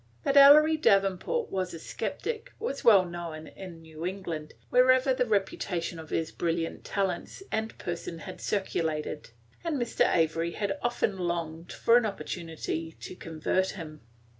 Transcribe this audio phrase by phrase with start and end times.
[0.23, 5.99] That Ellery Davenport was a sceptic was well known in New England, wherever the reputation
[5.99, 9.29] of his brilliant talents and person had circulated,
[9.63, 10.11] and Mr.
[10.11, 14.01] Avery had often longed for an opportunity to convert him.